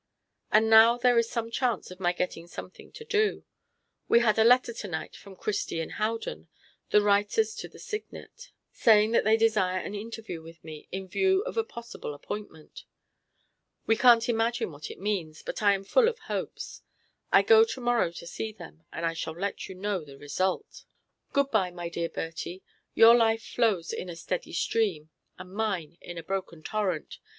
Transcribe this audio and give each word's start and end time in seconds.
And 0.51 0.67
now 0.67 0.97
there 0.97 1.19
is 1.19 1.29
some 1.29 1.51
chance 1.51 1.91
of 1.91 1.99
my 1.99 2.11
getting 2.11 2.47
something 2.47 2.91
to 2.93 3.05
do. 3.05 3.45
We 4.07 4.21
had 4.21 4.39
a 4.39 4.43
letter 4.43 4.73
to 4.73 4.87
night 4.87 5.15
from 5.15 5.35
Christie 5.35 5.77
& 5.89 5.89
Howden, 5.89 6.47
the 6.89 7.03
writers 7.03 7.53
to 7.57 7.67
the 7.67 7.77
Signet, 7.77 8.49
saying 8.71 9.11
that 9.11 9.23
they 9.25 9.37
desire 9.37 9.77
an 9.77 9.93
interview 9.93 10.41
with 10.41 10.63
me, 10.63 10.87
in 10.91 11.07
view 11.07 11.43
of 11.43 11.55
a 11.55 11.63
possible 11.63 12.15
appointment. 12.15 12.85
We 13.85 13.95
can't 13.95 14.27
imagine 14.27 14.71
what 14.71 14.89
it 14.89 14.97
means, 14.99 15.43
but 15.43 15.61
I 15.61 15.73
am 15.75 15.83
full 15.83 16.07
of 16.07 16.17
hopes. 16.17 16.81
I 17.31 17.43
go 17.43 17.63
to 17.63 17.79
morrow 17.79 17.99
morning 18.05 18.15
to 18.15 18.25
see 18.25 18.51
them, 18.51 18.83
and 18.91 19.05
I 19.05 19.13
shall 19.13 19.35
let 19.35 19.69
you 19.69 19.75
know 19.75 20.03
the 20.03 20.17
result. 20.17 20.83
Good 21.31 21.51
bye, 21.51 21.69
my 21.69 21.89
dear 21.89 22.09
Bertie! 22.09 22.63
Your 22.95 23.13
life 23.15 23.43
flows 23.43 23.93
in 23.93 24.09
a 24.09 24.15
steady 24.15 24.53
stream, 24.53 25.11
and 25.37 25.53
mine 25.53 25.99
in 26.01 26.17
a 26.17 26.23
broken 26.23 26.63
torrent. 26.63 27.19